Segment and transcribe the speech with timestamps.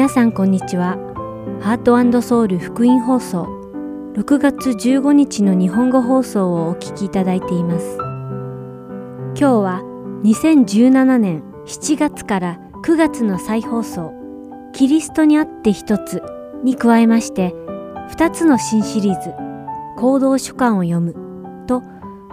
[0.00, 0.96] 皆さんこんにちは。
[1.60, 3.42] ハートソウル福音放送
[4.14, 7.98] 6月15日の日本語放送をお聞きいただいています。
[7.98, 9.82] 今日は
[10.24, 14.14] 2017年7月から9月の再放送
[14.72, 16.22] キリストにあって一つ
[16.64, 17.50] に加えまして
[18.16, 19.34] 2つの新シリーズ
[19.98, 21.14] 行動書簡を読む
[21.66, 21.82] と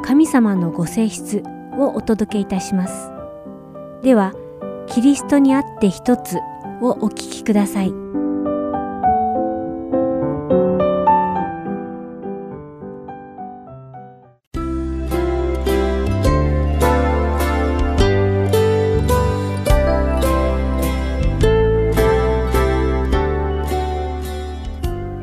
[0.06, 1.44] 神様のご性質
[1.78, 3.12] をお届けいたします。
[4.04, 4.32] では、
[4.88, 6.38] キリストにあって一つ
[6.82, 7.94] をお聞きください。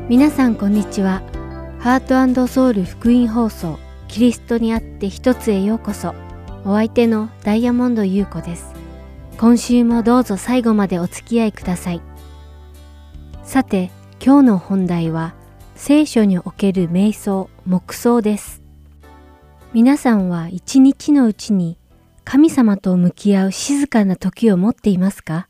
[0.07, 1.21] 皆さんこんにちは。
[1.79, 6.15] ハートソウル福音放送キリストにあって一つへようこそ。
[6.63, 8.74] お相手のダイヤモンド優子です。
[9.37, 12.01] 今週もどうぞ最後までお付き合いください。
[13.43, 13.91] さて、
[14.25, 15.35] 今日の本題は、
[15.75, 18.63] 聖書における瞑想、黙想です。
[19.73, 21.77] 皆さんは一日のうちに
[22.23, 25.49] 神様と向き合う静かな時を持っていますか？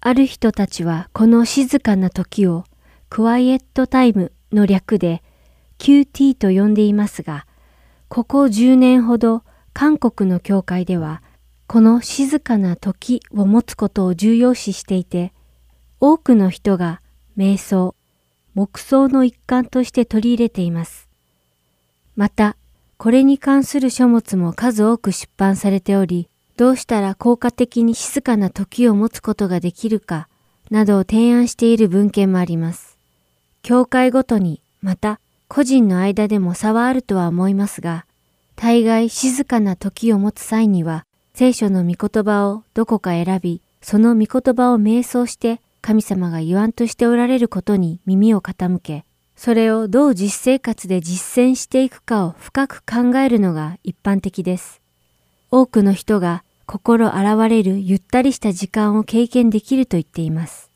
[0.00, 2.64] ある人たちはこの静かな時を
[3.10, 5.24] クワイエットタイムの略で
[5.78, 7.44] QT と呼んでいますが、
[8.06, 11.20] ここ10年ほど韓国の教会では、
[11.74, 15.32] この静かな時を持つことを重要視していて、
[15.98, 17.00] 多くの人が
[17.36, 17.96] 瞑想、
[18.54, 21.08] 黙想の一環として取り入れています。
[22.14, 22.56] また、
[22.96, 30.28] これに関する書物も数多く出版されており、どうしたら効果的に静かな時を持つことができるか、
[30.70, 32.96] などを提案している文献もあります。
[33.62, 38.06] 教会ごとに、また個人の間でも差はあるとは思いますが、
[38.54, 41.04] 大概静かな時を持つ際には、
[41.36, 49.04] 聖書の御言葉をどこか選び、その御言葉を瞑想して神様が言わんとしておられることに耳を傾け、
[49.34, 54.80] それをどう実生活で実践していくかを深く考えるのが一般的です。
[55.50, 60.70] 多くの人が心現れるゆったりした時間を経験できると言っています。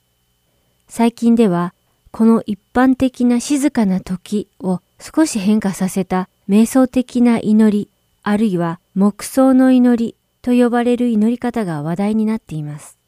[0.89, 1.73] 最近では、
[2.11, 7.89] この一般的な静かな時を少し変化させた瞑想的な祈り、
[8.25, 12.99] あるいは黙想の祈りと呼ばれる祈り方が話題になっています。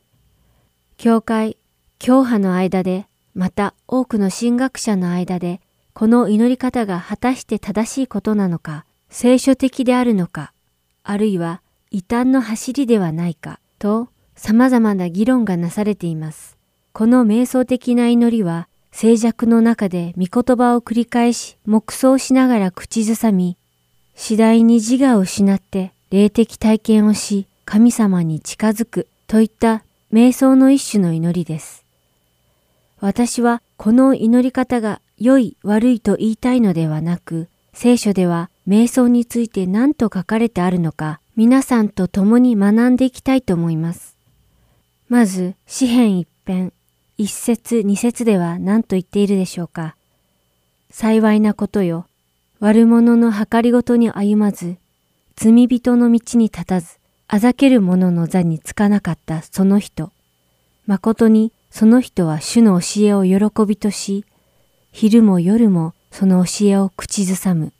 [0.97, 1.57] 教会、
[1.99, 5.61] 教派の間で、また多くの神学者の間で、
[5.93, 10.53] この祈り方が果たして正しいことなのか、聖書的であるのか、
[11.03, 16.57] あるいは異端の走りではないか、と様々な議論がなされています。
[16.93, 23.57] この瞑想的な祈りは、静寂の中で御言葉を繰り返し黙想しながら口ずさみ、
[24.15, 31.85] 次第に自我を失って霊的体験をし神様に近づくといった瞑想の一種の祈りです。
[32.99, 44.17] 私はこの祈り方が良い悪いと言いたいのではなく、聖書では瞑想について何と書かれてあるのか皆さんと共に学んでいきたいと思います。
[45.09, 46.73] まず、詩篇一編、
[47.19, 49.95] 一節二節では何と言っているでしょうか。
[50.91, 52.07] 幸いなことよ。
[52.59, 54.77] 悪者の計りごとに歩まず、
[55.43, 60.13] 罪人の道に立たず、あざける者の座につかなかったその人。
[60.87, 64.27] 誠にその人は主の教えを喜びとし、
[64.93, 67.73] 昼も夜もその教えを口ずさむ。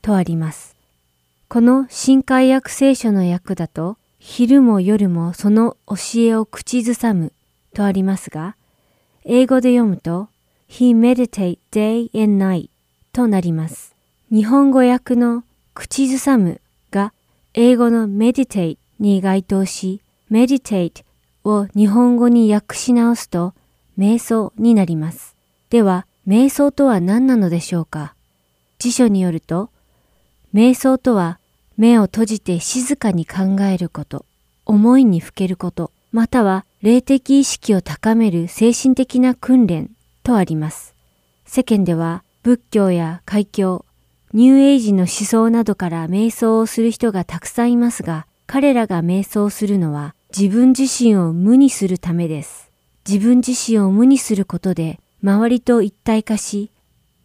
[0.00, 0.74] とあります。
[1.48, 7.34] この新海訳聖書の訳だと、昼も夜もその教えを口ずさむ
[7.74, 8.56] とありますが、
[9.26, 10.30] 英語で読むと
[10.70, 12.70] He meditate day and night
[13.12, 13.94] となります。
[14.32, 16.62] 日本語訳の口ずさむ
[17.58, 21.04] 英語の meditate に該当し、meditate
[21.42, 23.54] を日本語に訳し直すと
[23.98, 25.34] 瞑想になります。
[25.70, 28.14] では、瞑想とは何なのでしょうか？
[28.78, 29.70] 辞書によると、
[30.52, 31.38] 瞑想とは
[31.78, 34.26] 目を閉じて静かに考えること、
[34.66, 39.88] 思いにふけること、または霊的意識を高める精神的な訓練
[40.24, 40.94] とあります。
[41.46, 43.85] 世間では仏教や海峡、
[44.36, 52.70] ニューエイジの思想などから瞑想をする人がたくさんいますが、彼らが瞑想するのは自分自身を無にするためです。
[53.08, 56.70] 自分自身を無にすることで周りと一体化し、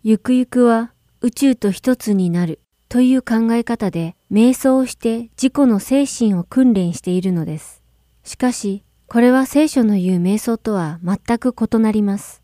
[0.03, 7.83] ゆくゆくは宇宙と一つになるという考え方で瞑想をして自己の精神を訓練しているのです。
[8.23, 12.41] しかし、これは聖書の言う瞑想とは全く異なります。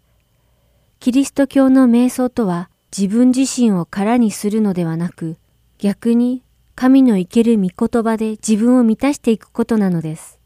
[0.99, 5.37] キリスト教の瞑想とは自分自身を空にするのではなく、
[5.77, 6.41] 逆に
[6.73, 10.39] 神の生ける御言葉で自分を満たしていくことなのです。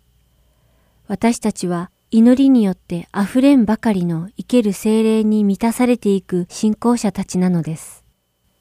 [1.08, 8.04] 私たちは祈りによって溢れんばかりの生ける精霊に満たされていく信仰者たちなのです。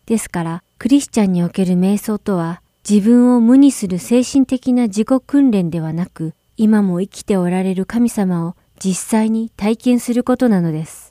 [0.06, 11.09] ですから、クリスチャンにおける瞑想とは、自分を無にする精神的な自己訓練ではなく、今も生きておられる神様を実際に体験することなのです。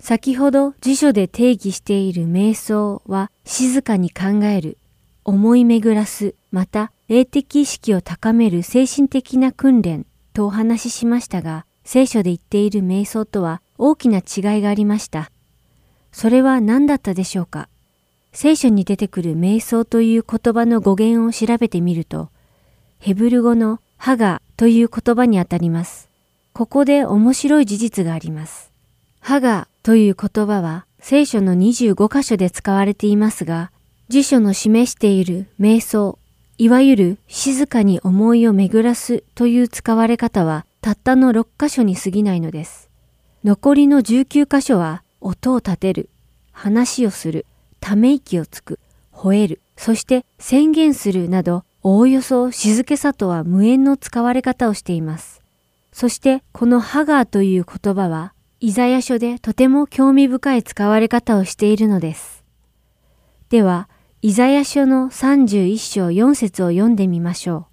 [0.00, 4.78] 先ほど辞書で定義している瞑想は静かに考える、
[5.24, 15.30] 思い巡らす、また霊的意識を高める精神的な訓練とお話ししましたが、聖書で言っている瞑想とは大きな違いがありました。
[16.12, 17.68] それは何だったでしょうか？
[18.32, 22.30] 聖書に出てくる瞑想という言葉の語源を調べてみると、
[22.98, 26.08] ヘブル語のハガという言葉にあたります。
[26.52, 28.70] ここで面白い事実があります。
[29.28, 33.70] ハガという言葉は聖書の25箇所で使われていますが、
[34.08, 36.18] 辞書の示している瞑想、
[36.56, 42.88] いわゆる静かに思いを巡らすという使われ方はたったの6箇所に過ぎないのです。
[43.44, 46.08] 残りの19箇所は音を立てる、
[46.52, 47.44] 話をする、
[47.80, 48.80] ため息をつく、
[49.12, 55.42] 吠える、そして宣言するなど、おおよそ静けさとは無縁の使われ方をしています。
[55.92, 62.42] そしてこのハガーという言葉は、イザヤ書でとても興味深い使われ方をしているのです。
[63.50, 63.88] では、
[64.20, 67.68] イザヤ書の31章4節を読んでみましょ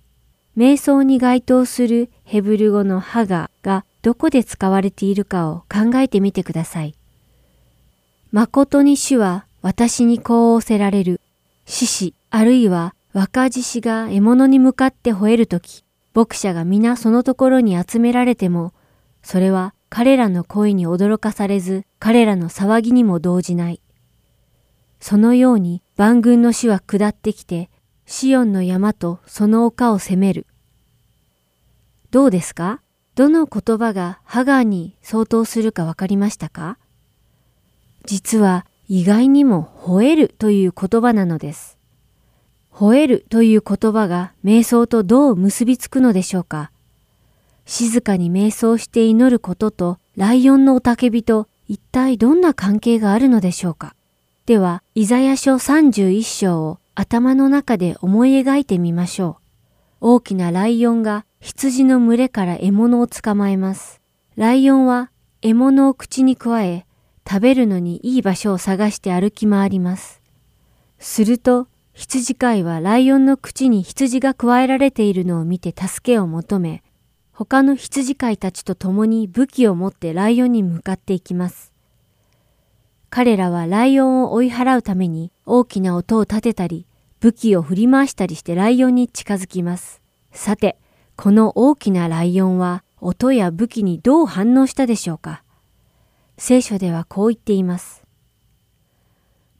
[0.55, 0.59] う。
[0.59, 6.93] 瞑想に該当するヘブル語のハガがどこで使われているかを考えてみてください。
[8.31, 11.19] 誠に主は私にこう仰せられる。
[11.65, 15.83] 獅子、あるいは若獅子が獲物に向かって吠えるとき、
[16.13, 18.71] 牧者が皆そのところに集められても、
[19.23, 23.79] それは彼らの声に驚かされず、彼らの騒ぎにも動じない。
[24.99, 27.69] そのように万軍の死は下ってきて、
[28.05, 30.47] シオンの山とその丘を攻める。
[32.11, 32.81] どうですか？
[33.15, 36.77] どの言葉がハガーに相当するかわかりましたか？
[38.03, 41.77] 実は意外にも吠えるという言葉なのです。
[42.69, 46.71] 吠えるという言葉が瞑想とどう結びつくのでしょうか？
[47.65, 53.95] 静かに瞑想して祈ることとライオンの雄たけびと一体どんな関係があるのでしょうか？
[54.45, 59.43] では、イザヤ書31章を頭の中で思い描いてみましょう。
[60.01, 63.99] 大きなライオンが羊の群れから獲物を捕まえます。
[64.35, 65.09] ライオンは
[65.41, 66.85] 獲物を口にくわえ、
[67.27, 70.21] 食べるのにいい場所を探して歩き回ります。
[70.99, 76.83] すると、羊飼いはライオンの口に羊が加えられているのを見て助けを求め、
[77.37, 81.73] 他の羊飼いたちと共に武器を持ってライオンに向かっていきます。
[83.09, 86.85] 彼らはライオンを追い払うために大きな音を立てたり、
[87.19, 90.01] 武器を振り回したりしてライオンに近づきます。
[90.31, 90.77] さて、
[91.17, 95.43] この大きなライオンは音や武器にどう反応したでしょうか？
[96.37, 98.03] 聖書ではこう言っています。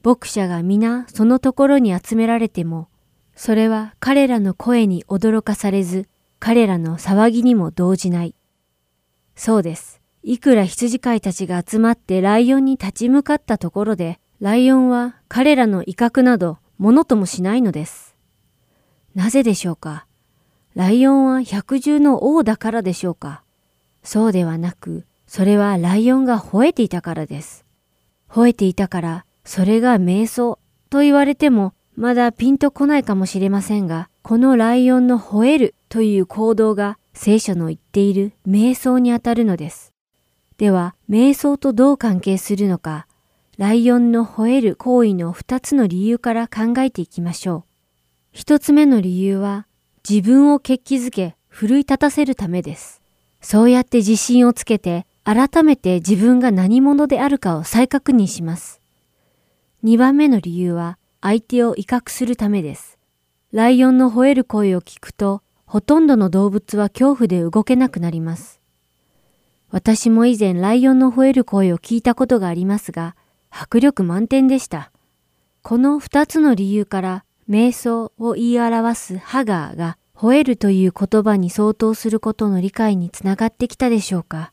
[0.02, 2.88] 牧者が皆そのところに集められても、
[3.34, 6.08] それは彼らの声に驚かされず、
[6.38, 8.34] 彼らの騒ぎにも動じない。
[9.34, 10.00] そうです。
[10.22, 18.16] いくら羊飼いたちが集まってライオンに立ち向かったところで、ライオンは彼らの威嚇などものともしないのです。
[19.14, 20.06] なぜでしょうか？
[20.74, 23.42] ライオンは百獣の王だからでしょうか？
[24.02, 27.64] そうではなく、それはライオンが吠えていたからです。
[28.28, 30.58] 吠えていたから、それが瞑想
[30.90, 39.92] と言われても、まだピンとこないかもしれませんが、このライオンの吠えるという行動が聖書の言っている瞑想にあたるのです。
[40.58, 43.06] では、瞑想とどう関係するのか、
[43.58, 47.64] ライオンの吠える行為の二つの理由から考えていきましょう。
[48.32, 49.66] 一つ目の理由は、
[50.08, 53.00] 自分を決起づけ、奮い立たせるためです。
[53.40, 58.80] そうやって自信をつけて、改めて自分が何者であるかを再確認します。
[59.84, 62.98] 2番目の理由は相手を威嚇するためです。
[63.52, 68.60] ライオンの吠える声を聞くと、ほとんどの動物は恐怖で動けなくなります。
[69.70, 73.16] 私も以前ライオンの吠える声を聞いたことがありますが、
[73.50, 74.92] 迫力満点でした。
[75.62, 84.52] この二つの理由から、瞑想を言い表すハガーが吠えるという言葉に相当することの理解につながってきたでしょうか。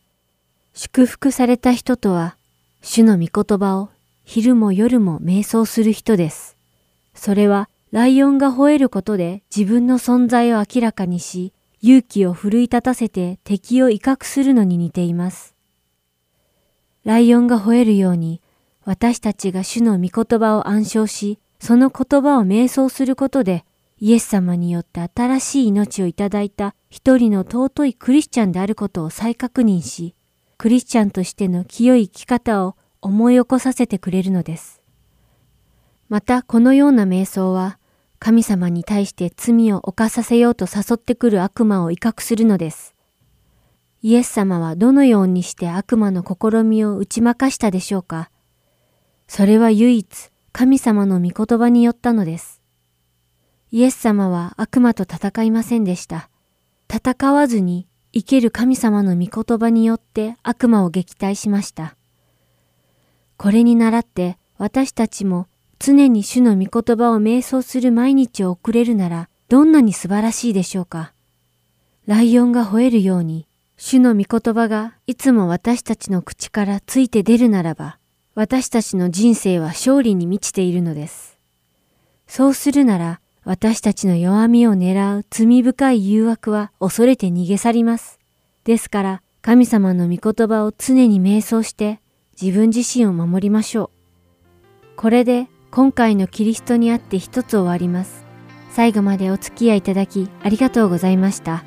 [0.74, 2.36] 祝福された人とは、
[2.82, 3.90] 主の御言葉を
[4.24, 6.58] 昼も夜も瞑想する人です。
[7.14, 15.54] それは、ライオンが吠えることで自分の存在を明らかにし、勇気を奮い立たせて敵を威嚇するのに似ています。
[17.04, 18.42] ライオンが吠えるように、
[18.84, 23.64] 私たちが主の御言葉を暗唱し、その言葉を瞑想することで、
[24.00, 30.16] イエス様によって新しい命をいただいた一人の尊いクリスチャンであることを再確認し、
[30.58, 34.82] クリスチャンとしての清い生き方を思い起こさせてくれるのです。
[36.10, 37.78] またこのような瞑想は
[38.24, 42.96] 神様に対して罪を犯させようと誘ってくる悪魔を威嚇するのです。
[44.02, 48.32] イエス様はどのようにして悪魔の試みを打ち負かしたでしょうか
[49.28, 52.62] それは唯一神様の御言葉によったのです。
[53.72, 56.30] イエス様は悪魔と戦いませんでした。
[56.90, 61.98] 戦わずに生ける神様の御言葉によって悪魔を撃退しました。
[63.36, 65.48] これに倣って私たちも
[65.86, 71.12] 常に主の御言葉を瞑想する毎日を送れるなら、どんなに素晴らしいでしょうか。
[72.08, 77.98] ライオンが吠えるように、主の御言葉がいつも私たちの口からついて出るならば、
[78.34, 81.38] 私たちの人生は勝利に満ちているのです。
[82.28, 88.20] そうするなら、私たちの弱みを狙う罪深い誘惑は恐れて逃げ去ります。
[88.64, 92.00] ですから、神様の御言葉を常に瞑想して
[92.42, 94.96] 自分自身を守りましょう。
[94.96, 98.24] これで今回のキリストにあって一つ終わります。
[98.70, 101.64] 最後までお付き合いいただきありがとうございました。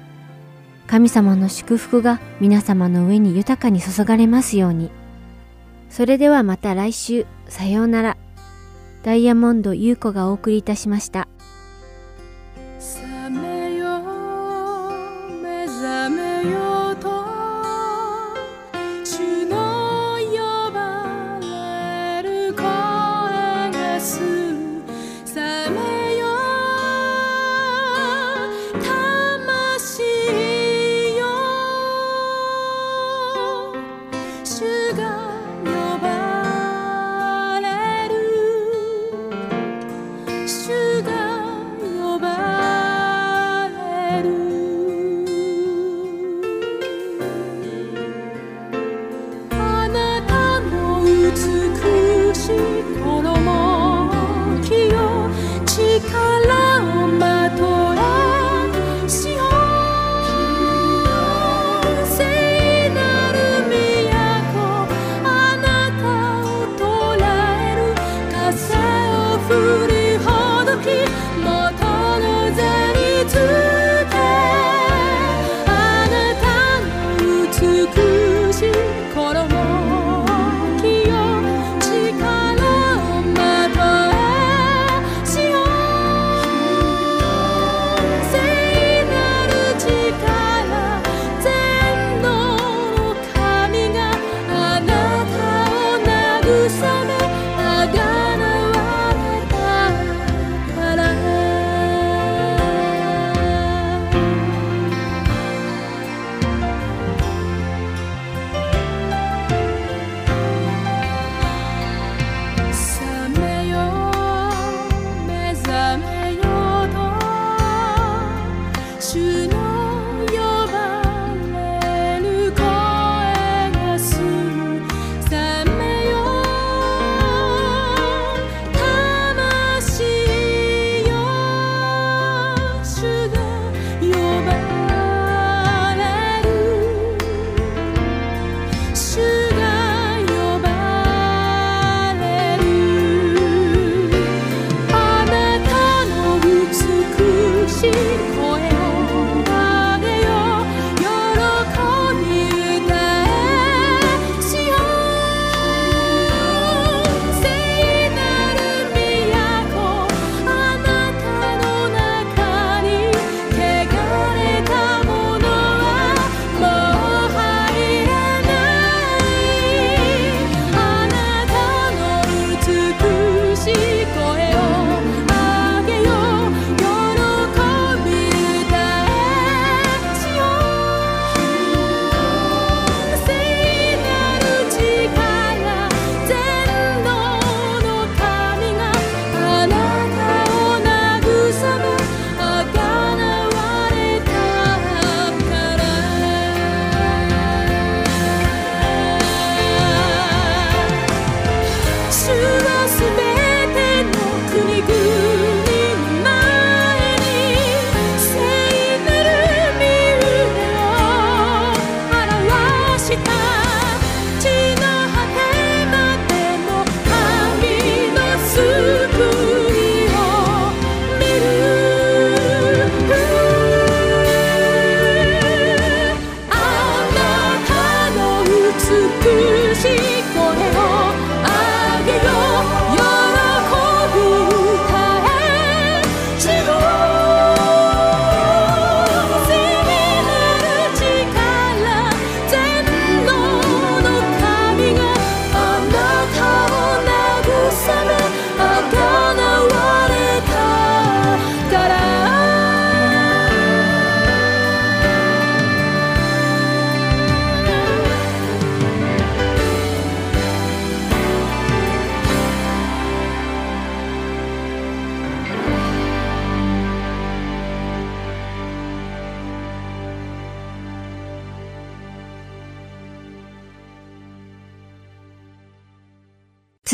[0.87, 4.93] 神様の祝福が皆様の上に豊かに注がれますように。
[5.91, 8.17] それではまた来週、さようなら。
[9.03, 11.27] ダイヤモンド優子がお送りいたしました。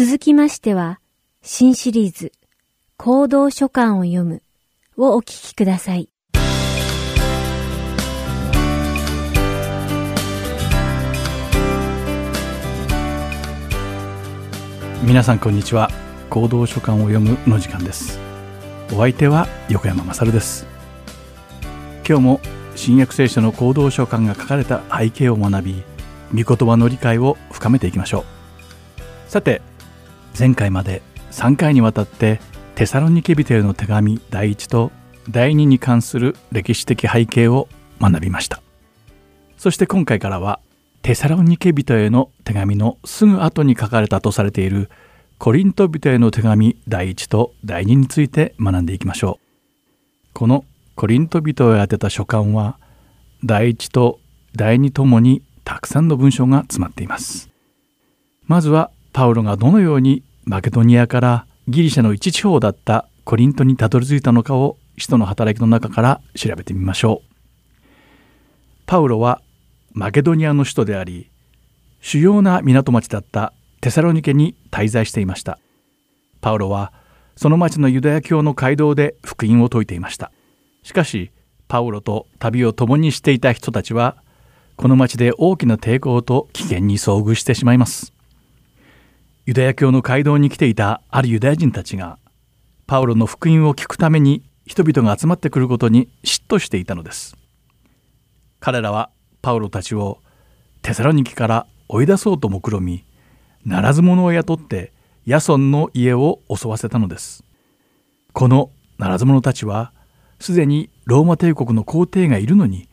[0.04, 0.98] 続きましては、
[1.42, 2.32] 新シリーズ、
[2.96, 4.42] 行動書簡を読む
[4.96, 6.08] をお聞きください。
[15.04, 15.88] 皆さんこんにちは。
[16.30, 18.18] 行動書簡を読むの時間です。
[18.92, 20.66] お相手は横山まさるです。
[22.04, 22.40] 今日も
[22.74, 25.84] 新約聖書の行動書簡が書かれた背景を学び
[26.34, 28.24] 御言葉の理解を深めていきましょ
[29.28, 29.30] う。
[29.30, 29.62] さて
[30.38, 32.40] 前回まで3回にわたって
[32.74, 34.90] テサロニケ人への手紙第1と
[35.30, 37.68] 第2に関する歴史的背景を
[38.00, 38.62] 学びました
[39.56, 40.60] そして今回からは
[41.02, 44.88] テサロニケ人への手紙のすぐ後に書かれたとされている
[45.42, 50.34] コリント人への手紙第1と第2について学んでいきましょう。
[50.34, 52.78] このコリント人へ宛てた書簡は
[53.42, 54.20] 第1と
[54.54, 57.50] 第2ともにたくさんの文章が詰まっています。
[58.46, 67.32] まずはパウロがどのようにマケドニアからギリシャの一地方だったコリントにたどり着いたのかを使徒の働きの中から調べてみましょう。
[68.86, 69.40] パウロは
[69.92, 71.30] マケドニアの首都であり
[72.00, 75.58] 主要な港町だったテサロニケに滞在していました。
[76.40, 76.92] パウロは
[77.36, 80.32] その町のユダヤ教の街道で福音を説いていました。
[80.82, 81.30] しかし
[81.68, 84.16] パウロと旅を共にしていた人たちは
[84.76, 88.11] この町で大きな抵抗と危険に遭遇してしまいます。
[89.44, 92.20] ユダヤ教の街道に来ていたあるユダヤ人たちが
[92.86, 97.36] パウロの福音を聞くために人々が集まってくることに嫉妬していたのです。
[98.60, 100.18] 彼らはパウロたちを
[100.82, 103.04] テサロニキから追い出そうと目論み
[103.64, 104.92] ならず者を雇って
[105.26, 107.42] ヤソンの家を襲わせたのです。
[108.32, 109.92] このならず者たちは
[110.38, 112.88] すでにローマ帝国の皇帝がいるのに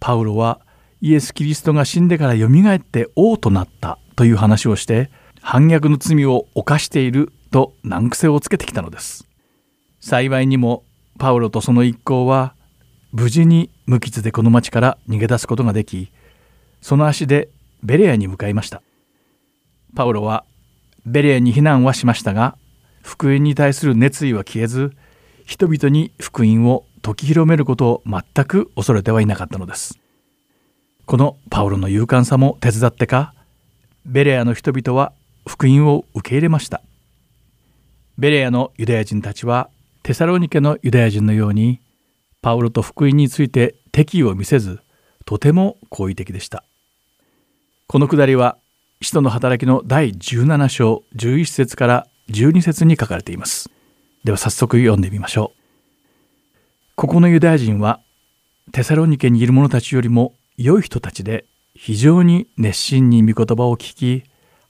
[0.00, 0.60] パウロは
[1.00, 5.10] イエス・キリストが死んでからよみがえって王となったという話をして
[5.46, 9.28] 反逆の罪を犯していると難癖をつけてきたのです。
[10.00, 10.84] 幸いにも
[11.18, 12.54] パウロとその一行は
[13.12, 16.10] 無事に無傷でこの町から逃げ出すことができ
[16.80, 17.50] その足で
[17.82, 18.80] ベレアに向かいました。
[19.94, 20.46] パウロは
[21.04, 22.56] ベレアに避難はしましたが
[23.02, 24.92] 福音に対する熱意は消えず
[25.44, 29.98] 人々に福音を説き広めることを全く恐れてはいなかったのです。
[31.04, 33.34] このパウロの勇敢さも手伝ってか
[34.06, 35.12] ベレアの人々は
[35.46, 36.82] 福音を受け入れました。
[38.16, 39.68] ベレアのユダヤ人たちは
[40.02, 41.80] テサロニケのユダヤ人のように
[42.42, 44.80] パウロと福音について敵意を見せず
[45.24, 46.64] とても好意的でした。
[47.86, 48.58] このくだりは
[49.00, 53.70] 使徒の働きの第17章11節から12節に書かれています。
[54.24, 55.64] では早速読んでみましょう。
[56.96, 58.00] ここのユダヤ人は
[58.72, 64.24] テサロニケにいる者たちよりも良い人たちで非常に熱心に御言葉を聞き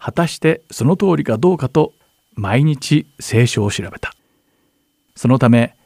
[0.05, 1.95] 果たしてその通りかどうかと
[2.35, 4.13] 毎日聖書を調べた
[5.17, 5.77] そのため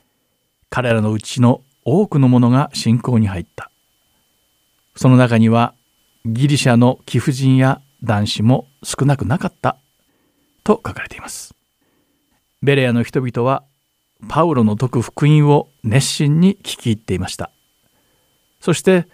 [0.70, 3.70] 彼らのうちの多くの者が信仰に入った。
[4.94, 5.74] その中には
[6.26, 9.78] ギリシャの貴婦人や男子も少なくなかった
[10.64, 11.54] と書かれています。
[12.62, 13.64] ベレアの人々は
[14.28, 17.50] パウロの説く福音を熱心に聞き入っていました。
[18.60, 19.06] そして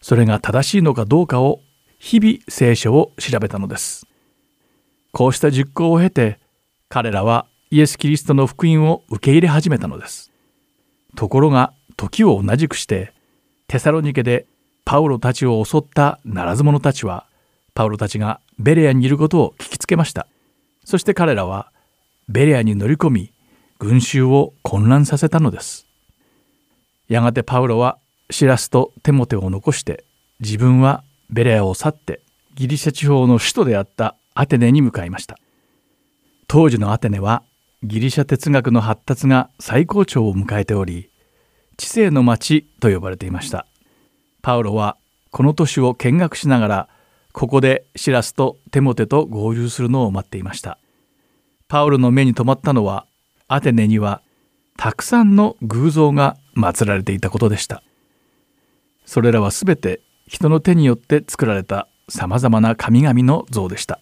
[0.00, 1.60] それが正しいのかどうかを
[1.98, 4.09] 日々聖書を調べたのです。
[5.12, 6.38] こうした実行を経て
[6.88, 10.30] 彼らはイエス・キリストの福音を受け入れ始めたのです。
[11.16, 13.12] ところが時を同じくして
[13.68, 14.46] テサロニケで
[14.84, 17.26] パウロたちを襲ったならず者たちは
[17.74, 20.26] パウロたちがベレアにいることを聞きつけました
[20.84, 21.70] そして彼らは
[22.28, 23.32] ベレアに乗り込み
[23.78, 25.86] 群衆を混乱させたのです
[27.08, 27.98] やがてパウロは
[28.30, 30.04] シラスとテモテを残して
[30.40, 32.20] 自分はベレアを去って
[32.54, 35.38] ギリシャ地方の首都であったアテネに向かいました。
[36.46, 37.42] 当時のアテネは
[37.82, 41.10] ギリシャ哲学の発達が最高潮を迎えており
[41.76, 43.66] 知性の町と呼ばれていました。
[44.42, 44.96] パウロは
[45.30, 46.88] この都市を見学しながら
[47.32, 50.78] ここでシラスとテモテと合流するのを待っていました。
[51.68, 53.06] パウロの目に留まったのは
[53.48, 54.22] アテネには
[54.76, 57.82] たくさんの偶像が祀られていたことでした。
[59.04, 64.00] それらはすべて人の手によって作られたさまざまな神々の像でした。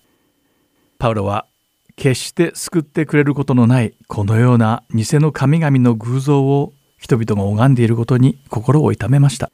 [0.98, 1.46] パウロは
[1.94, 9.52] 決して救ってくれることのないこのような偽の神々の偶像を人々が拝んでいることに心を痛めました。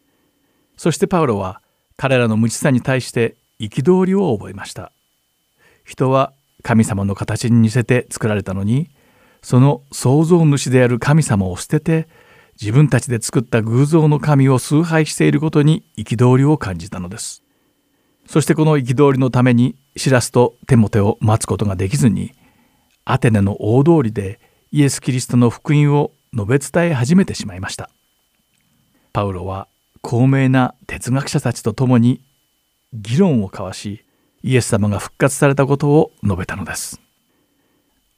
[0.77, 1.61] そしてパウロは
[1.97, 4.91] 彼らの無知さに対して憤りを覚えました。
[5.85, 8.89] 人は神様の形に似せて作られたのに
[9.43, 12.09] その創造主である神様を捨てて
[12.59, 17.43] 自分たちで作った偶像の神を崇拝していることに憤りを感じたのです。
[18.27, 22.33] そしてこの憤りのためにシラスとテモテを待つことができずに
[23.05, 24.41] アテネの大通りで
[24.73, 27.91] イエス・キリストの福音を述べ伝え始めてしまいました。
[29.13, 29.69] パウロは
[30.03, 32.21] 高名な哲学者たちと共に
[32.93, 34.05] 議論を交わし
[34.43, 37.01] イエス様が復活されたことを述べたのです。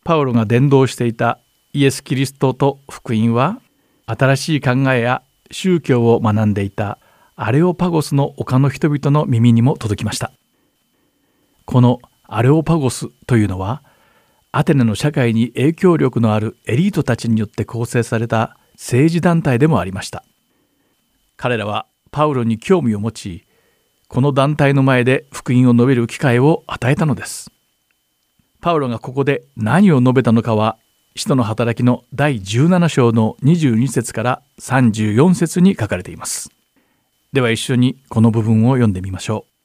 [0.03, 1.41] パウロが伝道していた
[1.73, 3.61] イエス・キリストと福音は
[4.07, 6.99] 新しい考えや宗教を学んでいた
[7.35, 10.33] アレオパゴスの丘の人々の耳にも届きました。
[11.67, 13.83] このアレオパゴスというのは
[14.53, 20.25] アテネの社会に影響力のあるエリートたちによって構成された政治団体でもありました。
[21.37, 23.47] 彼らはパウロに興味を持ち
[24.09, 27.51] この団体の前で福音を述べる機会を与えたのです。
[28.61, 30.79] パウロがここで何を述べたのかは
[31.17, 36.51] 使徒の働きの第17章の22節から34節に書かれています。
[37.33, 39.56] では一緒にこの部分を読んでみましょう。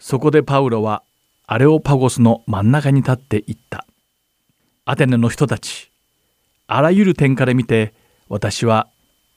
[0.00, 1.02] そこでパウロは
[1.46, 3.86] アレオパゴスの真ん中に立って言った。
[4.86, 5.90] アテネの人たち、
[6.66, 7.92] あらゆる点から見て
[8.28, 8.88] 私は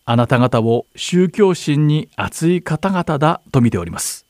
[0.06, 4.26] あなた方を宗教心に熱い方々だと見ております。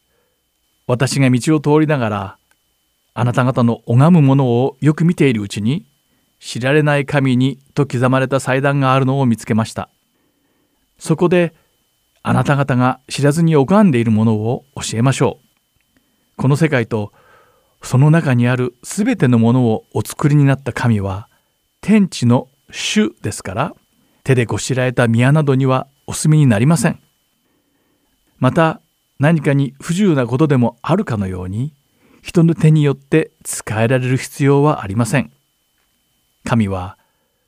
[0.88, 2.38] 私が道を通りながら
[3.14, 5.86] あなた方の拝むものをよく見ているうちに
[6.40, 9.88] 知られない神にと刻まれた祭壇があるのを見つけました。
[10.98, 11.54] そこで
[12.24, 15.53] あなた方が知らずに拝んでいるものを教えましょう。
[16.36, 17.12] この世界と
[17.82, 21.28] その中にあるすべてのものをお作りになった神は
[21.82, 23.76] 天地の主ですから
[24.24, 27.00] 手でこしらえた宮などにはお住みになりません。
[28.40, 28.82] また
[29.20, 31.74] 何かに不自由なことでもあるかのように
[32.22, 35.32] 人の手によって使えられる必要はありません。
[36.46, 36.98] 神は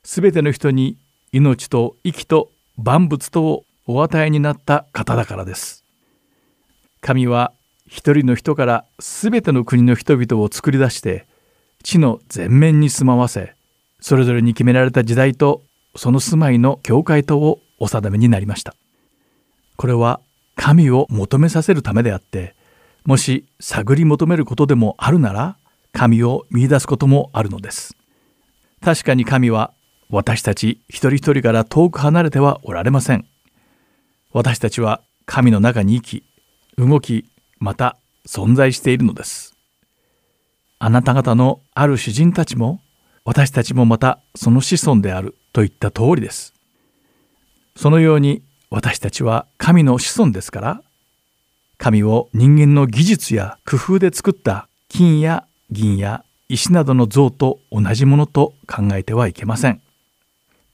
[0.04, 0.96] すべての人に
[1.32, 5.84] 命と息と万物とをお与えになった方だからです。
[7.00, 7.52] 神は
[7.86, 11.26] 一人の人から全ての国の人々を作り出して
[11.82, 13.54] 地の全面に住まわせ
[14.00, 15.62] それぞれに決められた時代と
[15.94, 18.74] その住まいの境界とをお定めになりました。
[19.76, 20.20] これは
[20.54, 22.54] 神を求めさせるためであって
[23.04, 25.56] もし探り求めることでもあるなら
[25.92, 27.96] 神を見出すこともあるのです。
[28.82, 29.72] 確かに神は
[30.10, 33.26] 私たち一人一人から遠く離れてはおられません。
[34.32, 36.24] 私たちは神の中に生き
[36.78, 37.26] 動き
[37.58, 39.54] また存在しているのです。
[40.78, 42.80] あなた方のある詩人たちも
[43.24, 46.54] 私たちもまたその子孫であるといった通りです。
[47.74, 50.82] そのように私たちは神の子孫ですから
[51.78, 59.80] 神を人間の技術や工夫で作った金や銀や石などの像と同じものと考えてはいけません。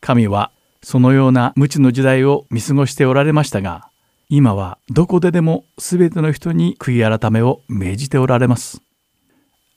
[0.01, 0.51] 神は
[0.83, 3.89] そのような無知の時代を見過ごしておられましたが
[4.35, 8.81] 今はどこででも全ての人に悔い改めを命じておられます。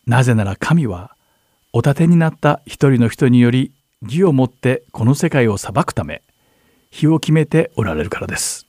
[0.07, 1.17] なぜなら神は
[1.73, 6.21] お立てになった一人の人により義をもってこの世界を裁くため
[6.89, 8.65] 日を決めておられるからです。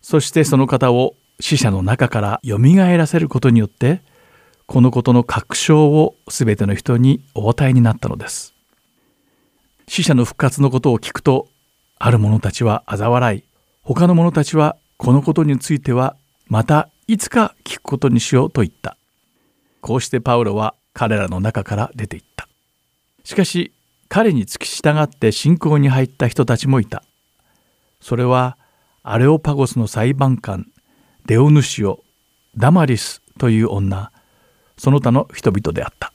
[0.00, 4.00] そしてその方を死者の中からよみがえらせることによって
[4.66, 8.54] このことの確証を全ての人にお与えになったのです。
[9.88, 11.48] 死者の復活のことを聞くと
[11.98, 13.44] ある者たちは嘲笑い
[13.82, 18.96] 他の者たちはこのことについてはまたいつか聞くことにしようと言った。
[19.82, 22.48] こうしてパウロは彼らの中から出て行った。
[23.22, 23.74] しかし
[24.08, 27.04] 彼に付き従って信仰に入った人たちもいた。
[28.00, 28.56] それは
[29.02, 30.68] アレオパゴスの裁判官
[31.26, 32.02] デオヌシオ
[32.56, 34.10] ダマリスという女
[34.78, 36.14] その他の人々であった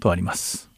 [0.00, 0.70] とあります。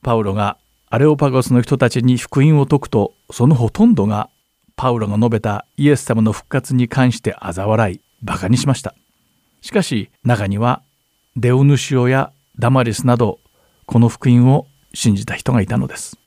[0.00, 0.56] パウロが
[0.88, 4.30] アレオパゴスの人たちに福音を説くとそのほとんどが
[4.76, 8.94] パウロが述べたイエス様の復活に関して嘲笑いバカにしました。
[9.60, 10.82] しかし中には
[11.36, 13.40] デオヌシオやダマリスなど
[13.86, 16.18] この福音を信じた人がいたのです。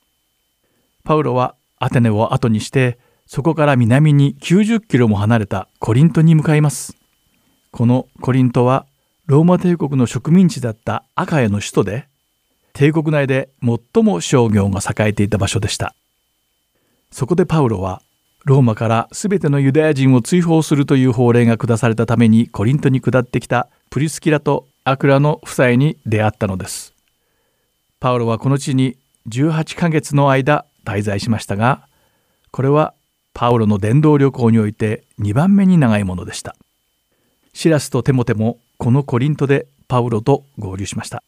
[1.04, 6.96] パウロはアテネを後にしてそこから南に90キロも離れたコリントに向かいます。
[7.70, 8.86] このコリントは
[9.26, 12.08] ローマ帝国の植民地だったアカヤの首都で
[12.72, 15.94] 帝国内で最も商業が栄えていた場所でした。
[17.10, 18.02] そこでパウロは
[18.44, 26.94] ローマから全てのユダヤ人を追放するという法令が下されたためにコリントに下ってきたプリスキラとアクラの夫妻に出会ったのです。
[28.00, 28.96] パウロはこの地に
[29.28, 31.86] 18ヶ月の間滞在しましたが
[32.50, 32.94] これは
[33.34, 36.56] パウロの伝道旅行において2番目に長いものでした。
[37.52, 41.22] シラスとテモテもこのコリントでパウロと合流しました。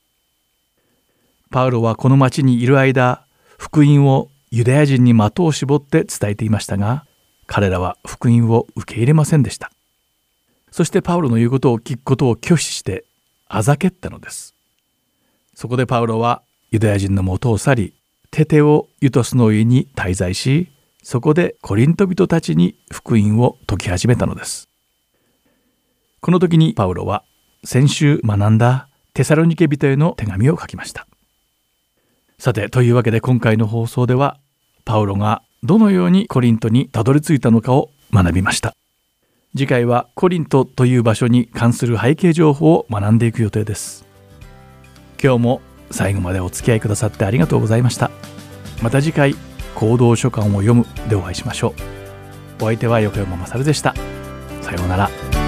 [1.51, 3.25] パウロはこの町にいる間
[3.59, 7.07] 福音をユダヤ人に的を絞って伝えていましたが
[7.47, 9.71] 彼らは福音を受け入れませんでした。
[10.71, 13.05] そしてパウロの言うことを聞くことを拒否して
[13.49, 14.55] あざけったのです。
[15.55, 17.95] そこでパウロはユダヤ人の元を去り
[18.31, 20.69] テテをユトスの家に滞在し
[21.03, 24.69] そこでコリント人たちに福音を説き始めたのです。
[26.21, 27.25] この時にパウロは
[27.65, 31.07] 先週学んだテサロニケ人への手紙を書きました。
[32.41, 34.39] さてというわけで今回の放送では
[34.87, 38.75] パウロがどのようにコリントにたどり着いたのかを学びました。
[39.55, 44.07] 次回はコリントという場所に関する背景情報を学んでいく予定です。
[45.23, 48.11] 今日も最後までお付き合いくださってありがとうございました。
[48.83, 49.35] また次回
[49.75, 51.75] 行動書簡を読むでお会いしましょ
[52.61, 52.65] う。
[52.65, 53.95] お相手は横山勝でした。
[54.63, 55.40] さようなら。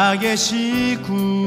[0.00, 1.39] 激しく望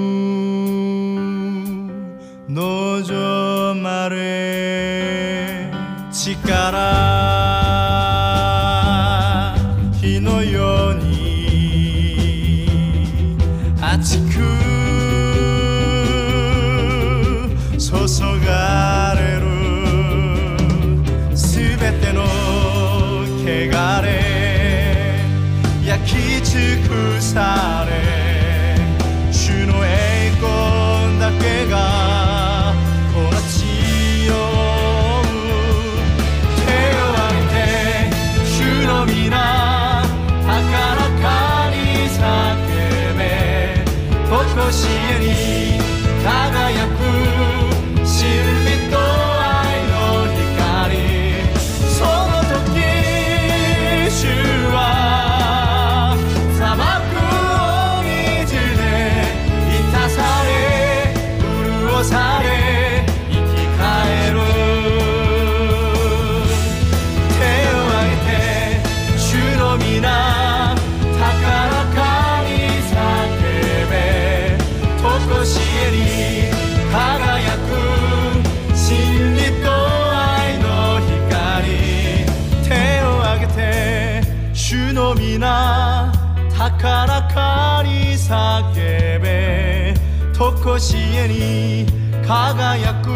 [90.74, 91.86] 常しえに
[92.26, 93.10] 輝く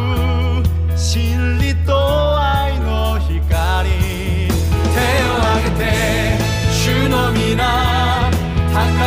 [0.96, 3.90] 真理と愛の光。
[3.90, 6.38] 手を挙げて
[6.70, 8.30] 主の皆
[8.72, 9.07] 高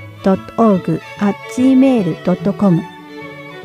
[0.57, 2.81] org at gmail.com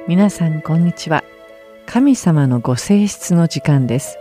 [0.06, 1.24] 皆さんこんにちは。
[1.86, 4.18] 神様のご性質の時間です。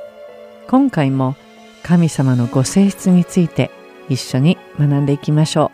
[0.70, 1.36] 今回も
[1.84, 3.70] 神様のご性質について
[4.08, 5.74] 一緒に学んでいきましょ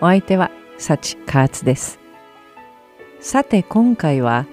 [0.00, 0.06] う。
[0.06, 2.00] お相手は幸カーツです。
[3.20, 4.46] さて今回は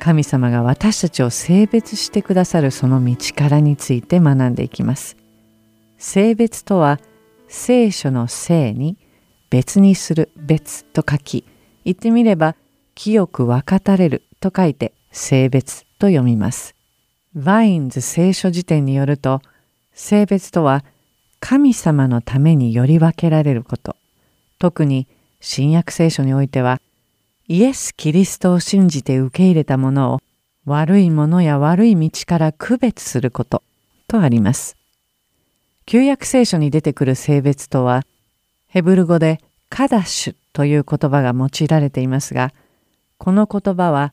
[0.00, 5.16] 神様が私たちを聖別してくださるその道からについて学んでいきます。
[5.96, 6.98] 聖別とは
[7.46, 8.96] 聖書の聖に
[9.48, 11.44] 別にする別と書き
[11.84, 12.56] 言ってみれば
[12.96, 16.74] 聖く分かたれると書いて聖別と読みます。
[17.34, 19.40] バインズ聖書辞典によると
[19.92, 20.84] 聖別とは
[21.38, 23.96] 神様のためにより分けられること
[24.58, 25.06] 特に
[25.40, 26.80] 新約聖書においては
[27.46, 30.20] イエス・キリストを信じて受け入れたものを
[30.64, 33.62] 悪いものや悪い道から区別すること
[34.08, 34.76] とあります。
[35.86, 38.04] 旧約聖書に出てくる性別とは
[38.68, 42.52] ヘブル語でカダッシュという言葉が用いられていますが
[43.18, 44.12] この言葉は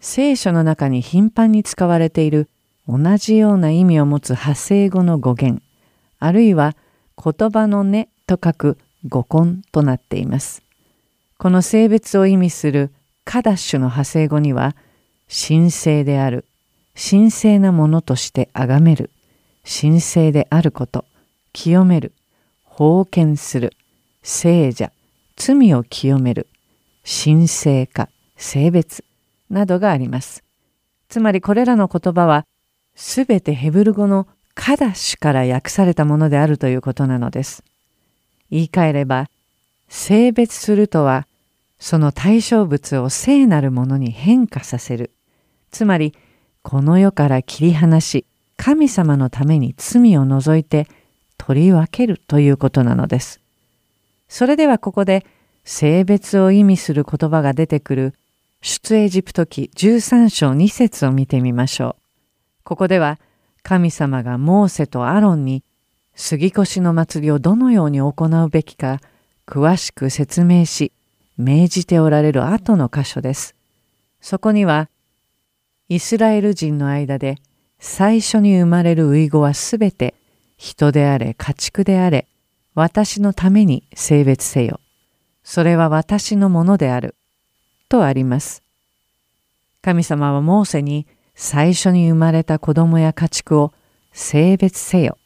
[0.00, 2.48] 聖書の中に頻繁に使われている
[2.88, 5.62] 同じような意味を持つ派生語の語源
[6.18, 6.76] あるいは
[7.22, 8.78] 言葉の根と書く
[9.08, 10.62] 語根となっています。
[11.38, 12.90] この性別を意味する
[13.24, 14.74] カダッシュの派生語には
[15.28, 16.46] 神聖である
[16.94, 19.10] 神聖なものとして崇める
[19.64, 21.04] 神聖であること
[21.52, 22.12] 清める
[22.64, 23.72] 封建する
[24.22, 24.92] 聖者
[25.36, 26.48] 罪を清める
[27.04, 29.04] 神聖化性別
[29.50, 30.42] などがあります。
[31.08, 32.46] つまりこれらの言葉は
[32.94, 37.62] すべてヘブル語のカダシュから訳されたものであるということなのです。
[38.50, 39.28] 言い換えれば
[39.88, 41.26] 性別するとは
[41.78, 45.10] その対象物を聖なるものに変化させる。
[45.70, 46.14] つまり
[46.62, 48.24] この世から切り離し
[48.56, 50.88] 神様のために罪を除いて
[51.36, 53.40] 取り分けるということなのです。
[54.28, 55.24] それではここで
[55.64, 58.14] 性別を意味する言葉が出てくる
[58.60, 62.02] 出エジプト記13章2節を見てみましょう。
[62.64, 63.18] ここでは
[63.62, 65.64] 神様がモーセとアロンに
[66.14, 68.12] 杉越の祭りをどのように行
[68.44, 69.00] うべきか
[69.46, 70.92] 詳しく説明し
[71.36, 73.54] 命じておられる後の箇所です。
[74.20, 74.88] そこには
[75.88, 77.36] イスラエル人の間で
[77.78, 80.14] 最初に生まれる遺語はすべて
[80.56, 82.26] 人であれ家畜であれ
[82.74, 84.80] 私のために性別せよ。
[85.42, 87.15] それは私のものである。
[87.88, 88.62] とあります。
[89.82, 93.72] 神様はモーセに最初に生まれた子供や家畜を
[94.12, 95.18] 性別せよ。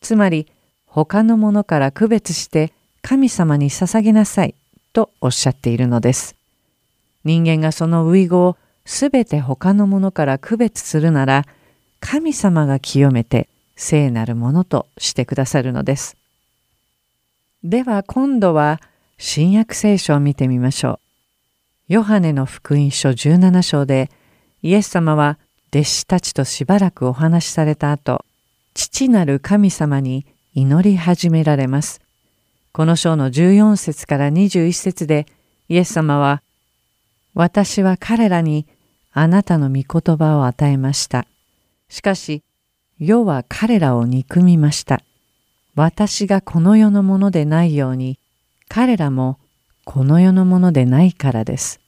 [0.00, 0.46] つまり
[0.86, 4.54] 他のものから区別して神様に捧げなさい
[4.92, 6.36] とおっしゃっているのです。
[7.24, 11.44] 人間がその遺語をすべて他のものから区別するなら
[12.00, 16.16] 神様が清めて聖なるものとしてくださるのです。
[17.62, 18.80] では今度は
[19.18, 21.05] 新約聖書を見てみましょう。
[21.88, 24.10] ヨハネの福音書17章で
[24.60, 25.38] イエス様は
[25.72, 28.24] 弟子たちとしばらくお話しされた後、
[28.74, 32.00] 父なる神様に祈り始められます。
[32.72, 35.26] この章の14節から21節で
[35.68, 36.42] イエス様は、
[37.34, 38.66] 私は彼らに
[39.12, 41.24] あなたの御言葉を与えました。
[41.88, 42.42] しかし、
[42.98, 45.02] 世は彼らを憎みました。
[45.76, 48.18] 私がこの世のものでないように、
[48.68, 49.38] 彼らも
[49.86, 51.78] この世のものでないからです。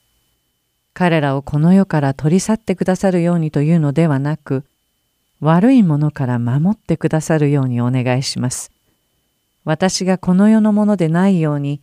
[0.93, 4.63] 彼らをこの世から取り去ってくださるようにというのではなく、
[5.41, 8.71] 悪いものから守ってくださるようにお願いします。
[9.65, 11.81] 私がこの世のものでないように、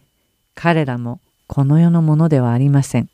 [0.54, 3.10] 彼らもこの世のものではありません。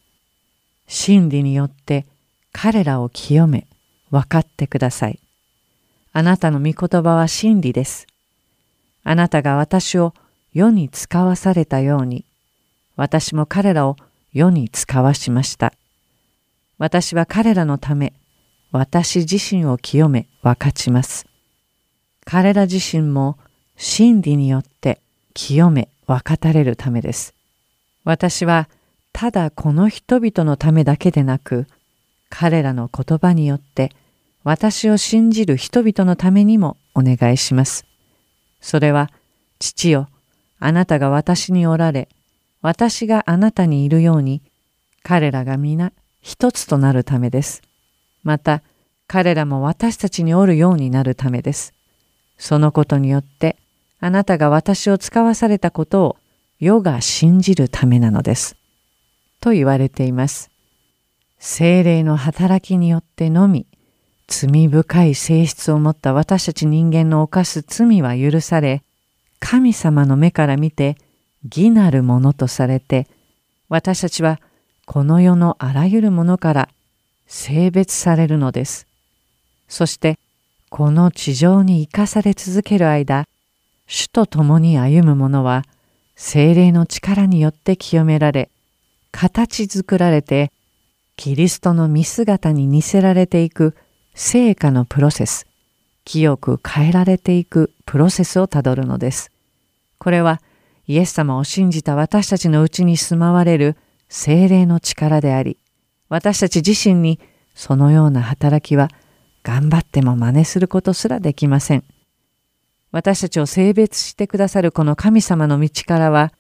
[0.86, 2.06] 真理によって
[2.52, 3.66] 彼らを清め、
[4.12, 5.18] 分かってください。
[6.12, 8.06] あなたの御言葉は真理です。
[9.02, 10.14] あなたが私を
[10.54, 12.24] 世に使わされたように、
[12.96, 13.96] 私も彼らを
[14.32, 15.72] 世に使わしました。
[16.78, 18.12] 私は彼らのため、
[18.70, 21.26] 私自身を清め分かちます。
[22.24, 23.38] 彼ら自身も
[23.76, 25.00] 真理によって
[25.34, 27.34] 清め分かたれるためです。
[28.04, 28.68] 私は
[29.12, 31.66] ただこの人々のためだけでなく、
[32.30, 33.90] 彼らの言葉によって
[34.44, 37.86] 私を信じる人々のためにもお願いします。
[38.60, 39.10] それは、
[39.58, 40.08] 父よ、
[40.58, 42.08] あなたが私におられ、
[42.62, 44.40] 私があなたにいるように、
[45.02, 47.60] 彼らが皆一つとなるためです。
[48.22, 48.62] また、
[49.08, 51.74] 彼らも私たちにおるようになるためです。
[52.38, 53.56] そのことによって、
[54.00, 56.16] あなたが私を使わされたことを
[56.60, 58.56] 世が信じるためなのです。
[59.40, 60.50] と言われています。
[61.40, 63.66] 精霊の働きによってのみ、
[64.28, 68.82] 罪深い性質を持った私たち人間の犯す罪は許され、
[69.40, 70.96] 神様の目から見て
[71.44, 73.06] 義なるものとされて、
[73.68, 74.40] 私たちは
[74.86, 76.68] この世のあらゆるものから
[77.26, 78.86] 性別されるのです。
[79.68, 80.18] そして
[80.68, 83.26] この地上に生かされ続ける間、
[83.86, 85.64] 主と共に歩む者は
[86.16, 88.50] 精霊の力によって清められ、
[89.10, 90.52] 形作られて、
[91.16, 93.76] キリストの見姿に似せられていく
[94.14, 95.46] 成果のプロセス、
[96.04, 99.30] 清く変えられていくプロセスをたどるのです。
[99.98, 100.40] これは
[100.86, 103.76] イエス様を信じた私たちのうちに住まわれる
[104.08, 105.58] 精霊の力であり、
[106.08, 107.20] 私たち自身に
[107.54, 108.88] そのような働きは
[109.42, 111.84] 頑張っても真似することすらできません。
[112.90, 116.32] 私たちを性別してくださるこの神様の道からは、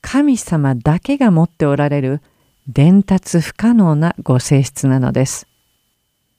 [0.00, 2.20] 神様だけが持っておられる
[2.68, 5.46] 伝達不可能なご性質なのです。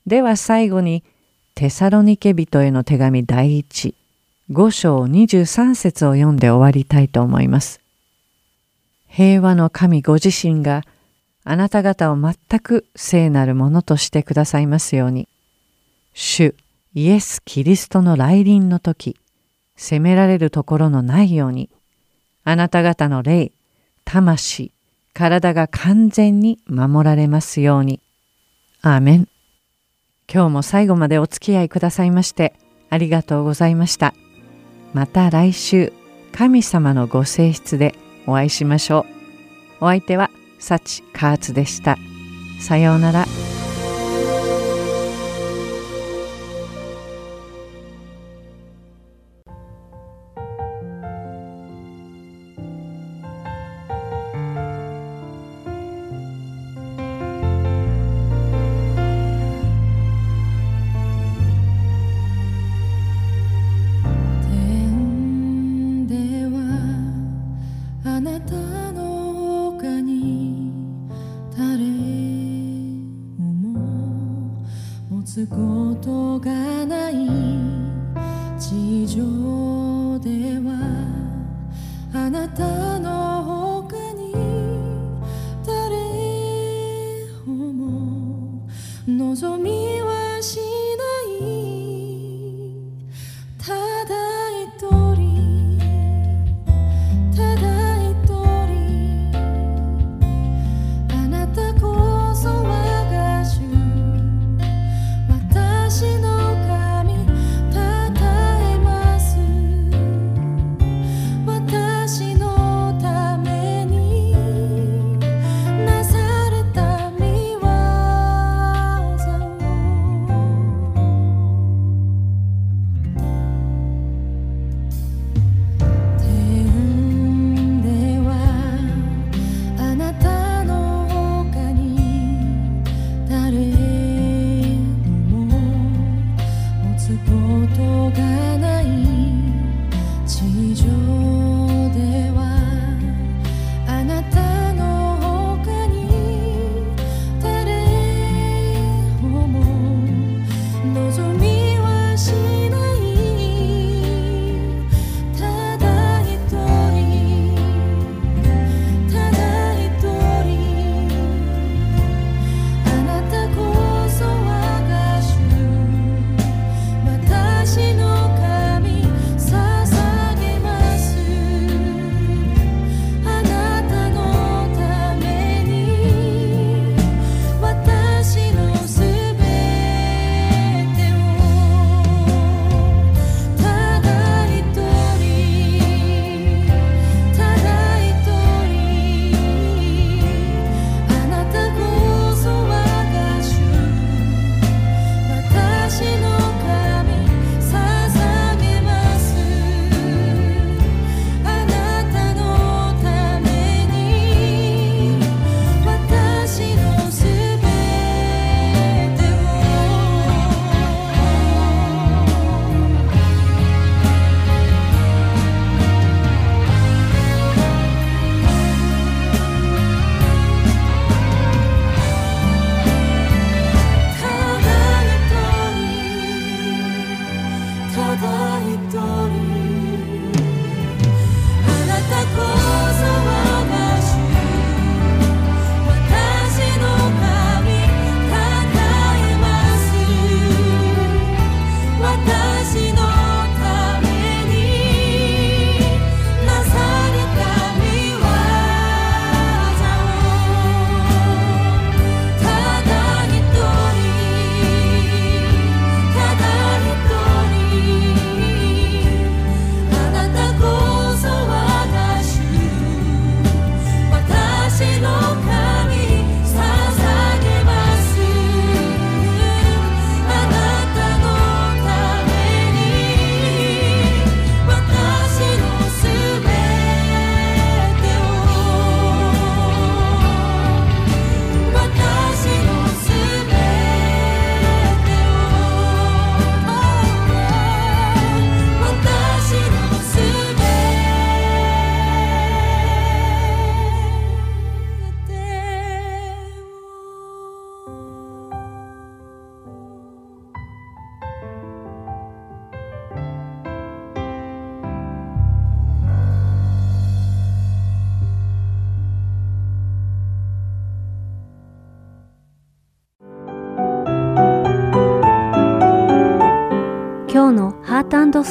[0.06, 1.04] では最後に、
[1.56, 3.96] テサロニケ人への手紙第一、
[4.52, 7.82] 五章23節を読んで終わりたいと思います。
[9.08, 10.84] 平和の神ご自身が
[11.44, 15.28] あなた方を全く聖なるものとしてくださいますように。
[16.14, 16.56] 主
[16.94, 19.18] イエス・キリストの来臨の時、
[19.76, 21.70] 責められるところのないように、
[22.44, 23.52] あなた方の霊、
[24.06, 24.72] 魂、
[25.14, 28.00] 体が完全に守られますように。
[28.82, 29.28] アーメン。
[30.32, 32.56] 今日も最後までお付き合いくださいまして
[32.90, 34.14] ありがとうございました。
[34.96, 35.92] また来週、
[36.32, 39.06] 神様のご性質でお会いしましょ
[39.82, 39.84] う。
[39.84, 41.98] お相手は幸カーツでした。
[42.62, 43.26] さようなら。
[89.08, 90.60] 望みはし